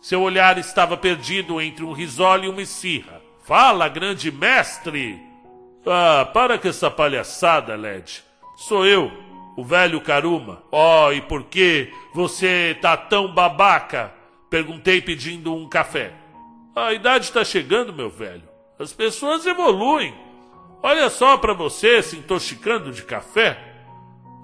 [0.00, 3.20] Seu olhar estava perdido entre um risole e uma esfirra.
[3.44, 5.27] Fala, grande mestre!
[5.90, 8.22] Ah, para com essa palhaçada, Led.
[8.56, 9.10] Sou eu,
[9.56, 10.62] o velho Karuma.
[10.70, 14.12] Oh, e por que você tá tão babaca?
[14.50, 16.12] Perguntei pedindo um café.
[16.76, 18.42] A idade está chegando, meu velho.
[18.78, 20.14] As pessoas evoluem.
[20.82, 23.58] Olha só para você se intoxicando de café.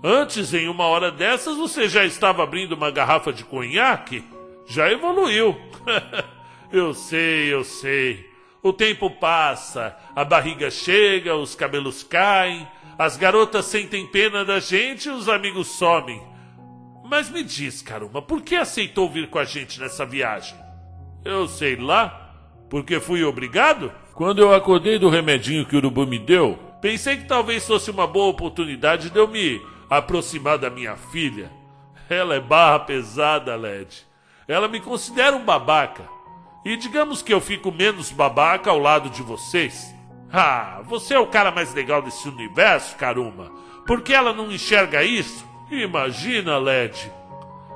[0.03, 4.25] Antes, em uma hora dessas, você já estava abrindo uma garrafa de conhaque.
[4.67, 5.55] Já evoluiu.
[6.73, 8.34] eu sei, eu sei.
[8.65, 12.67] O tempo passa, a barriga chega, os cabelos caem,
[12.99, 16.23] as garotas sentem pena da gente e os amigos somem.
[17.05, 20.57] Mas me diz, caramba, por que aceitou vir com a gente nessa viagem?
[21.23, 22.35] Eu sei lá,
[22.71, 23.93] porque fui obrigado?
[24.15, 28.07] Quando eu acordei do remedinho que o urubu me deu, pensei que talvez fosse uma
[28.07, 31.53] boa oportunidade de eu me aproximar da minha filha.
[32.09, 34.07] Ela é barra pesada, Led.
[34.49, 36.14] Ela me considera um babaca.
[36.65, 39.95] E digamos que eu fico menos babaca ao lado de vocês.
[40.33, 43.53] Ah, você é o cara mais legal desse universo, Karuma.
[43.87, 45.45] Por que ela não enxerga isso?
[45.71, 47.13] Imagina, Led.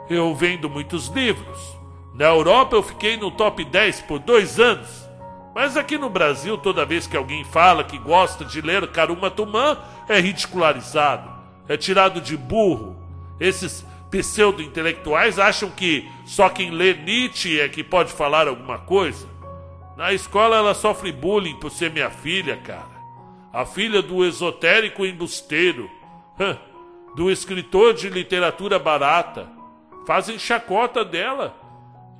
[0.08, 1.76] Eu vendo muitos livros.
[2.14, 5.06] Na Europa eu fiquei no top 10 por dois anos.
[5.54, 9.76] Mas aqui no Brasil, toda vez que alguém fala que gosta de ler Karuma Tumã,
[10.08, 11.30] é ridicularizado,
[11.68, 12.96] é tirado de burro.
[13.38, 19.28] Esses pseudo-intelectuais acham que só quem lê Nietzsche é que pode falar alguma coisa.
[19.96, 22.98] Na escola ela sofre bullying por ser minha filha, cara.
[23.52, 25.90] A filha do esotérico embusteiro,
[27.16, 29.48] do escritor de literatura barata.
[30.06, 31.54] fazem chacota dela.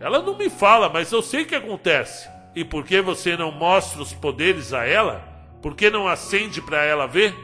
[0.00, 2.28] Ela não me fala, mas eu sei que acontece.
[2.54, 5.22] E por que você não mostra os poderes a ela?
[5.62, 7.34] Por que não acende para ela ver?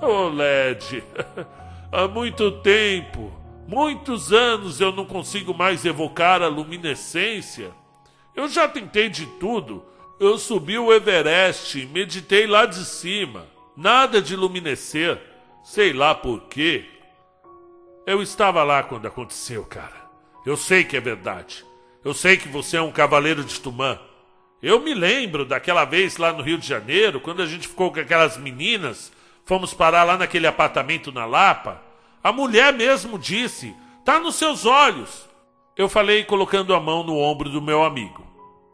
[0.00, 1.02] Oh, Led,
[1.92, 3.32] há muito tempo,
[3.66, 7.72] muitos anos eu não consigo mais evocar a luminescência.
[8.34, 9.84] Eu já tentei de tudo.
[10.18, 13.46] Eu subi o Everest, meditei lá de cima.
[13.76, 15.20] Nada de luminescer.
[15.62, 16.84] Sei lá por quê.
[18.06, 20.02] Eu estava lá quando aconteceu, cara.
[20.44, 21.64] Eu sei que é verdade.
[22.04, 23.98] Eu sei que você é um cavaleiro de Tumã.
[24.62, 28.00] Eu me lembro daquela vez lá no Rio de Janeiro, quando a gente ficou com
[28.00, 29.12] aquelas meninas,
[29.44, 31.82] fomos parar lá naquele apartamento na Lapa.
[32.22, 35.28] A mulher mesmo disse: tá nos seus olhos.
[35.76, 38.26] Eu falei colocando a mão no ombro do meu amigo.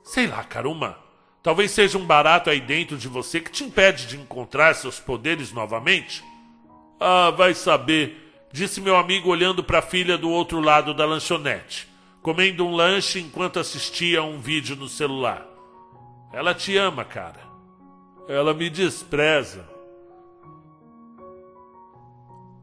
[0.02, 0.98] Sei lá, Caruma.
[1.42, 5.52] Talvez seja um barato aí dentro de você que te impede de encontrar seus poderes
[5.52, 6.24] novamente.
[7.00, 11.88] Ah, vai saber disse meu amigo olhando para a filha do outro lado da lanchonete,
[12.22, 15.46] comendo um lanche enquanto assistia a um vídeo no celular.
[16.32, 17.40] Ela te ama, cara.
[18.28, 19.68] Ela me despreza.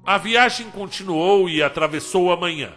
[0.05, 2.71] A viagem continuou e atravessou a manhã.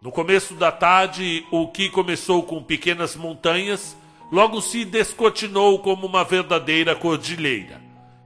[0.00, 3.96] No começo da tarde, o que começou com pequenas montanhas,
[4.32, 7.80] logo se descortinou como uma verdadeira cordilheira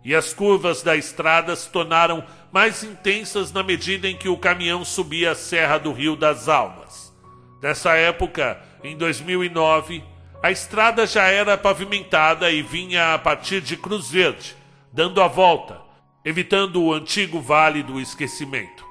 [0.07, 4.85] e as curvas da estrada se tornaram mais intensas na medida em que o caminhão
[4.85, 7.13] subia a Serra do Rio das Almas.
[7.61, 10.05] Nessa época, em 2009,
[10.41, 14.55] a estrada já era pavimentada e vinha a partir de Cruz Verde,
[14.93, 15.81] dando a volta,
[16.27, 18.85] evitando o antigo Vale do Esquecimento.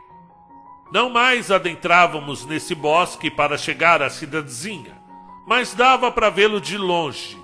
[0.89, 4.97] Não mais adentrávamos nesse bosque para chegar à cidadezinha,
[5.45, 7.37] mas dava para vê-lo de longe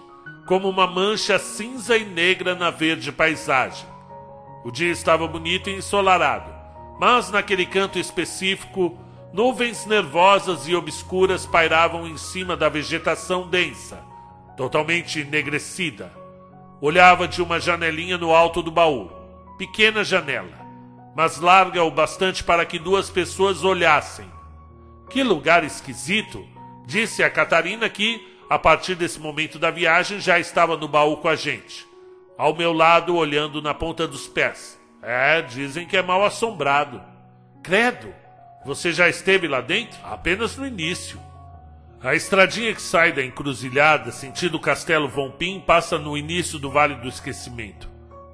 [0.48, 3.86] como uma mancha cinza e negra na verde paisagem.
[4.64, 6.50] O dia estava bonito e ensolarado,
[6.98, 8.98] mas naquele canto específico,
[9.34, 14.02] nuvens nervosas e obscuras pairavam em cima da vegetação densa,
[14.56, 16.14] totalmente enegrecida.
[16.80, 19.21] Olhava de uma janelinha no alto do baú,
[19.58, 20.58] pequena janela,
[21.16, 24.30] mas larga o bastante para que duas pessoas olhassem.
[25.10, 26.48] Que lugar esquisito!
[26.86, 31.28] Disse a Catarina que, a partir desse momento da viagem, já estava no baú com
[31.28, 31.86] a gente.
[32.38, 34.80] Ao meu lado, olhando na ponta dos pés.
[35.02, 37.02] É, dizem que é mal assombrado.
[37.62, 38.14] Credo!
[38.66, 40.00] Você já esteve lá dentro?
[40.04, 41.20] Apenas no início.
[42.04, 47.08] A estradinha que sai da encruzilhada, sentido Castelo Vompim, passa no início do Vale do
[47.08, 47.91] Esquecimento.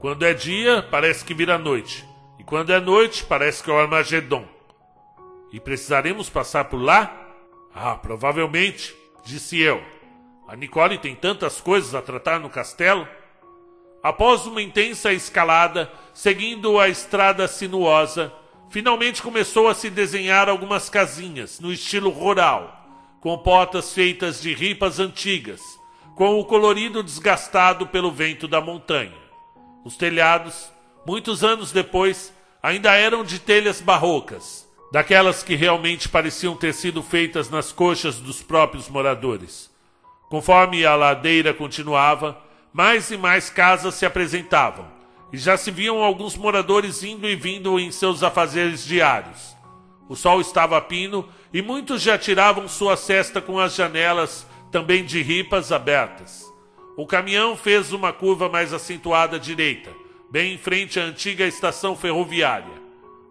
[0.07, 2.07] Quando é dia, parece que vira noite.
[2.39, 4.47] E quando é noite, parece que é o Armagedon.
[5.51, 7.13] E precisaremos passar por lá?
[7.75, 9.83] Ah, provavelmente, disse eu.
[10.47, 13.05] A Nicole tem tantas coisas a tratar no castelo.
[14.01, 18.31] Após uma intensa escalada, seguindo a estrada sinuosa,
[18.69, 22.87] finalmente começou a se desenhar algumas casinhas no estilo rural,
[23.19, 25.59] com portas feitas de ripas antigas,
[26.15, 29.26] com o colorido desgastado pelo vento da montanha.
[29.87, 30.69] Os telhados,
[31.05, 37.49] muitos anos depois, ainda eram de telhas barrocas, daquelas que realmente pareciam ter sido feitas
[37.49, 39.71] nas coxas dos próprios moradores.
[40.27, 42.37] Conforme a ladeira continuava,
[42.73, 44.85] mais e mais casas se apresentavam,
[45.31, 49.55] e já se viam alguns moradores indo e vindo em seus afazeres diários.
[50.09, 55.05] O sol estava a pino e muitos já tiravam sua cesta com as janelas, também
[55.05, 56.46] de ripas, abertas.
[56.97, 59.91] O caminhão fez uma curva mais acentuada à direita,
[60.31, 62.73] bem em frente à antiga estação ferroviária.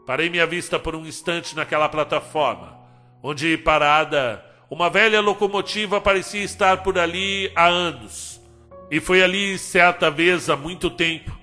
[0.06, 2.78] Parei minha vista por um instante naquela plataforma,
[3.20, 4.40] onde parada
[4.70, 8.40] uma velha locomotiva parecia estar por ali há anos.
[8.88, 11.36] E foi ali, certa vez, há muito tempo,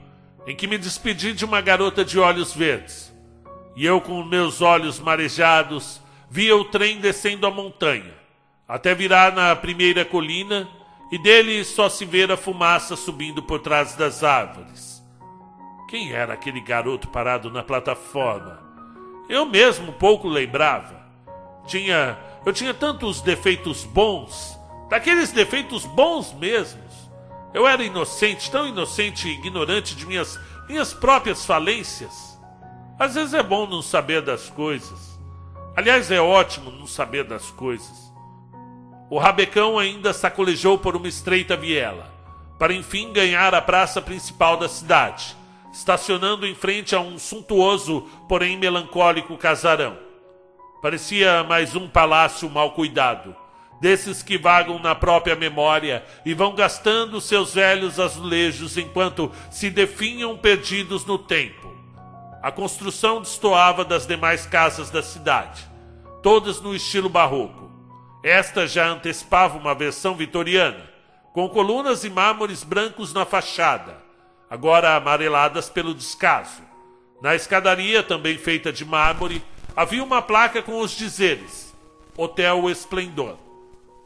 [0.48, 3.14] em que me despedi de uma garota de olhos verdes.
[3.76, 8.14] E eu, com meus olhos marejados, via o trem descendo a montanha,
[8.66, 10.70] até virar na primeira colina,
[11.14, 15.00] e dele só se ver a fumaça subindo por trás das árvores.
[15.88, 18.60] Quem era aquele garoto parado na plataforma?
[19.30, 21.06] Eu mesmo pouco lembrava.
[21.68, 24.60] Tinha eu tinha tantos defeitos bons,
[24.90, 27.12] daqueles defeitos bons mesmos.
[27.54, 32.42] Eu era inocente, tão inocente e ignorante de minhas, minhas próprias falências.
[32.98, 35.20] Às vezes é bom não saber das coisas.
[35.76, 38.03] Aliás, é ótimo não saber das coisas.
[39.10, 42.12] O rabecão ainda sacolejou por uma estreita viela,
[42.58, 45.36] para enfim ganhar a praça principal da cidade,
[45.74, 49.98] estacionando em frente a um suntuoso, porém melancólico casarão.
[50.82, 53.36] Parecia mais um palácio mal cuidado,
[53.82, 60.38] desses que vagam na própria memória e vão gastando seus velhos azulejos enquanto se definham
[60.38, 61.74] perdidos no tempo.
[62.42, 65.68] A construção destoava das demais casas da cidade,
[66.22, 67.73] todas no estilo barroco.
[68.24, 70.90] Esta já antecipava uma versão vitoriana,
[71.34, 73.98] com colunas e mármores brancos na fachada,
[74.50, 76.62] agora amareladas pelo descaso.
[77.22, 79.44] Na escadaria, também feita de mármore,
[79.76, 81.76] havia uma placa com os dizeres:
[82.16, 83.38] Hotel Esplendor.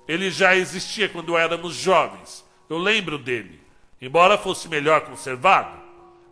[0.08, 2.44] Ele já existia quando éramos jovens.
[2.68, 3.62] Eu lembro dele,
[4.02, 5.78] embora fosse melhor conservado.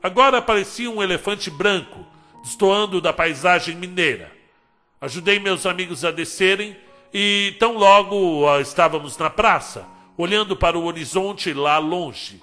[0.01, 2.05] Agora parecia um elefante branco,
[2.41, 4.31] destoando da paisagem mineira.
[4.99, 6.75] Ajudei meus amigos a descerem
[7.17, 9.87] e, tão logo estávamos na praça,
[10.17, 12.41] olhando para o horizonte lá longe,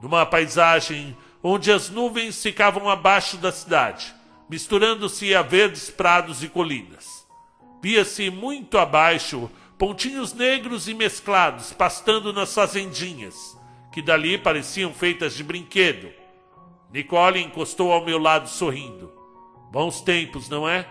[0.00, 4.14] numa paisagem onde as nuvens ficavam abaixo da cidade,
[4.48, 7.26] misturando-se a verdes prados e colinas.
[7.82, 13.58] Via-se muito abaixo pontinhos negros e mesclados pastando nas fazendinhas,
[13.92, 16.08] que dali pareciam feitas de brinquedo.
[16.92, 19.12] Nicole encostou ao meu lado sorrindo.
[19.72, 20.86] Bons tempos, não é?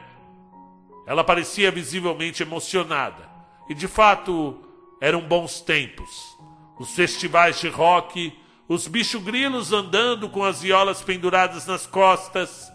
[1.05, 3.29] Ela parecia visivelmente emocionada.
[3.69, 4.61] E de fato,
[5.01, 6.37] eram bons tempos.
[6.79, 8.33] Os festivais de rock,
[8.67, 12.71] os bicho-grilos andando com as violas penduradas nas costas.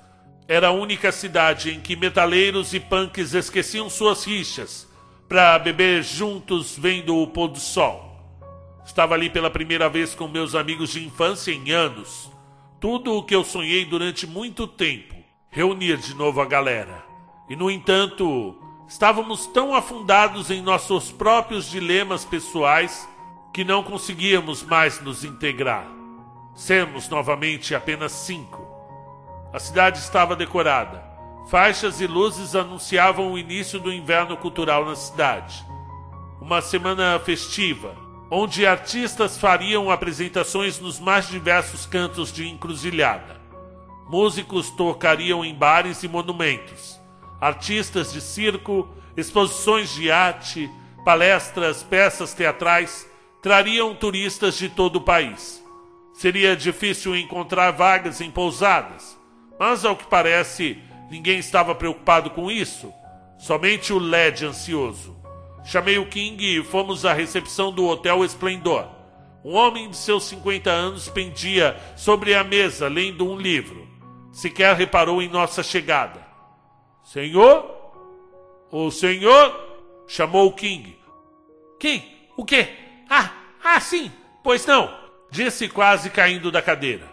[0.46, 4.86] Era a única cidade em que metaleiros e punks esqueciam suas rixas
[5.28, 8.08] para beber juntos vendo o pôr do sol.
[8.84, 12.30] Estava ali pela primeira vez com meus amigos de infância em anos.
[12.80, 15.14] Tudo o que eu sonhei durante muito tempo.
[15.50, 17.07] Reunir de novo a galera.
[17.48, 18.54] E no entanto,
[18.86, 23.08] estávamos tão afundados em nossos próprios dilemas pessoais
[23.52, 25.86] que não conseguíamos mais nos integrar.
[26.54, 28.66] Sermos novamente apenas cinco.
[29.52, 31.02] A cidade estava decorada.
[31.48, 35.64] Faixas e luzes anunciavam o início do inverno cultural na cidade.
[36.40, 37.96] Uma semana festiva,
[38.30, 43.40] onde artistas fariam apresentações nos mais diversos cantos de encruzilhada.
[44.10, 46.97] Músicos tocariam em bares e monumentos.
[47.40, 50.70] Artistas de circo, exposições de arte,
[51.04, 53.08] palestras, peças teatrais
[53.42, 55.64] trariam turistas de todo o país.
[56.12, 59.16] Seria difícil encontrar vagas em pousadas,
[59.58, 62.92] mas ao que parece, Ninguém estava preocupado com isso.
[63.38, 65.16] Somente o LED ansioso.
[65.64, 68.86] Chamei o King e fomos à recepção do Hotel Esplendor.
[69.44, 73.88] Um homem de seus 50 anos pendia sobre a mesa lendo um livro.
[74.32, 76.27] Sequer reparou em nossa chegada.
[77.12, 77.64] Senhor?
[78.70, 79.66] O senhor?
[80.06, 80.94] chamou o King.
[81.80, 82.04] Quem?
[82.36, 82.68] O quê?
[83.08, 83.32] Ah,
[83.64, 84.12] ah, sim.
[84.44, 84.94] Pois não.
[85.30, 87.10] Disse quase caindo da cadeira.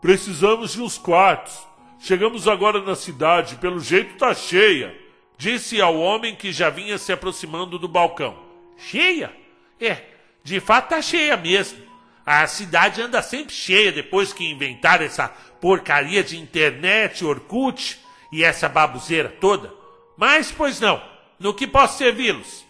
[0.00, 1.66] Precisamos de uns quartos.
[1.98, 4.96] Chegamos agora na cidade, pelo jeito tá cheia,
[5.36, 8.38] disse ao homem que já vinha se aproximando do balcão.
[8.76, 9.34] Cheia?
[9.80, 10.02] É,
[10.44, 11.82] de fato tá cheia mesmo.
[12.24, 15.26] A cidade anda sempre cheia depois que inventaram essa
[15.60, 18.03] porcaria de internet, Orkut
[18.34, 19.72] e essa babuzeira toda.
[20.16, 21.00] Mas, pois não,
[21.38, 22.66] no que posso servi-los?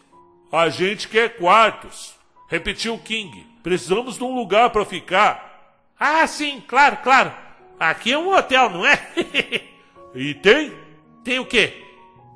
[0.53, 2.15] A gente quer quartos,
[2.51, 3.47] repetiu King.
[3.63, 5.81] Precisamos de um lugar para ficar.
[5.99, 7.33] Ah, sim, claro, claro.
[7.81, 9.11] Aqui é um hotel, não é?
[10.15, 10.71] e tem?
[11.25, 11.83] Tem o quê?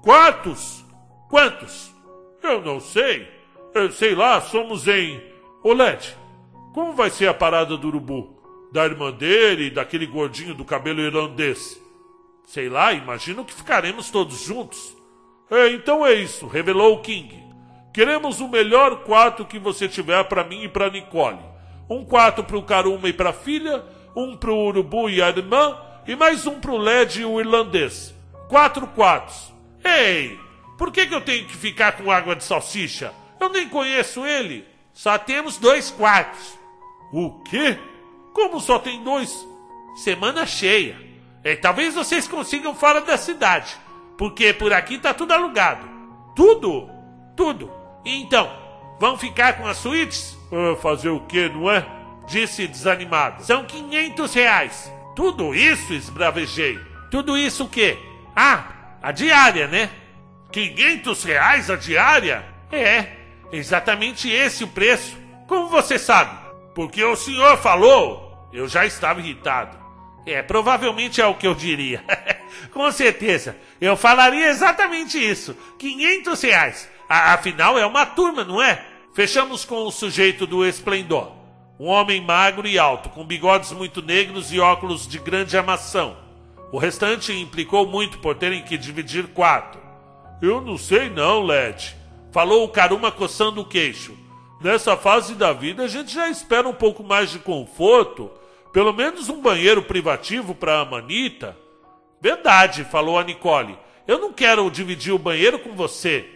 [0.02, 0.82] Quartos.
[1.28, 1.94] Quantos?
[2.42, 3.28] Eu não sei.
[3.74, 5.22] Eu sei lá, somos em.
[5.62, 6.16] Olete,
[6.72, 8.40] como vai ser a parada do urubu?
[8.72, 11.78] Da irmã dele e daquele gordinho do cabelo irlandês?
[12.48, 14.96] Sei lá, imagino que ficaremos todos juntos.
[15.50, 17.44] É, então é isso, revelou o King.
[17.92, 21.38] Queremos o melhor quarto que você tiver para mim e para Nicole.
[21.90, 23.84] Um quarto para o Karuma e para a filha
[24.16, 25.76] um pro urubu e a irmã
[26.06, 28.14] e mais um pro LED e o irlandês.
[28.48, 29.52] Quatro quartos.
[29.84, 30.40] Ei,
[30.78, 33.12] por que, que eu tenho que ficar com água de salsicha?
[33.38, 34.64] Eu nem conheço ele.
[34.94, 36.58] Só temos dois quartos.
[37.12, 37.78] O quê?
[38.32, 39.30] Como só tem dois?
[39.96, 41.07] Semana cheia.
[41.48, 43.74] É, talvez vocês consigam fora da cidade,
[44.18, 45.88] porque por aqui tá tudo alugado.
[46.36, 46.90] Tudo?
[47.34, 47.72] Tudo.
[48.04, 48.52] então,
[49.00, 50.36] vão ficar com as suítes?
[50.52, 51.86] Ah, fazer o quê, não é?
[52.26, 53.42] disse desanimado.
[53.42, 54.92] São 500 reais.
[55.16, 56.78] Tudo isso, esbravejei.
[57.10, 57.96] Tudo isso o quê?
[58.36, 59.88] Ah, a diária, né?
[60.52, 62.44] 500 reais a diária?
[62.70, 63.06] É,
[63.50, 65.16] exatamente esse o preço.
[65.46, 66.38] Como você sabe?
[66.74, 68.50] Porque o senhor falou.
[68.52, 69.87] Eu já estava irritado.
[70.26, 72.02] É, provavelmente é o que eu diria.
[72.72, 73.56] Com certeza.
[73.80, 75.56] Eu falaria exatamente isso.
[75.78, 76.88] 500 reais.
[77.08, 78.84] afinal, é uma turma, não é?
[79.14, 81.32] Fechamos com o sujeito do esplendor.
[81.80, 86.16] Um homem magro e alto, com bigodes muito negros e óculos de grande armação.
[86.70, 89.78] O restante implicou muito por terem que dividir quarto.
[90.42, 91.96] Eu não sei não, Led.
[92.30, 94.16] Falou o Karuma coçando o queixo.
[94.60, 98.30] Nessa fase da vida a gente já espera um pouco mais de conforto.
[98.72, 101.56] Pelo menos um banheiro privativo para a Manita.
[102.20, 103.78] Verdade, falou a Nicole.
[104.06, 106.28] Eu não quero dividir o banheiro com você.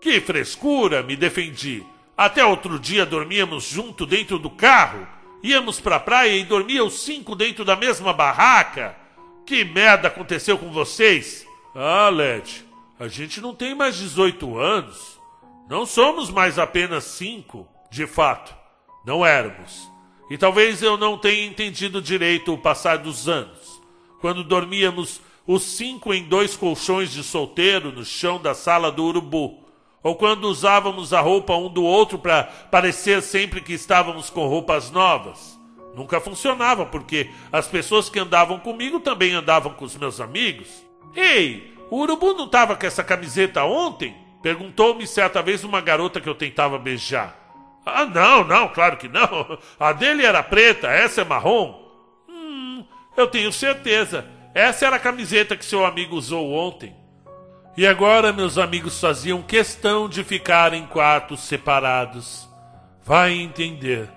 [0.00, 1.84] Que frescura, me defendi.
[2.16, 5.06] Até outro dia dormíamos junto dentro do carro.
[5.42, 8.96] Íamos pra praia e dormia os cinco dentro da mesma barraca.
[9.44, 11.46] Que merda aconteceu com vocês?
[11.74, 12.64] Ah, Led,
[12.98, 15.20] a gente não tem mais 18 anos.
[15.68, 18.54] Não somos mais apenas cinco, de fato.
[19.04, 19.90] Não éramos.
[20.28, 23.80] E talvez eu não tenha entendido direito o passar dos anos.
[24.20, 29.62] Quando dormíamos os cinco em dois colchões de solteiro no chão da sala do urubu.
[30.02, 34.90] Ou quando usávamos a roupa um do outro para parecer sempre que estávamos com roupas
[34.90, 35.56] novas.
[35.94, 40.68] Nunca funcionava, porque as pessoas que andavam comigo também andavam com os meus amigos.
[41.14, 44.14] Ei, o urubu não estava com essa camiseta ontem?
[44.42, 47.45] Perguntou-me certa vez uma garota que eu tentava beijar.
[47.88, 49.56] Ah, não, não, claro que não.
[49.78, 51.80] A dele era preta, essa é marrom.
[52.28, 52.84] Hum,
[53.16, 54.26] eu tenho certeza.
[54.52, 56.96] Essa era a camiseta que seu amigo usou ontem.
[57.76, 62.48] E agora meus amigos faziam questão de ficar em quartos separados.
[63.04, 64.15] Vai entender.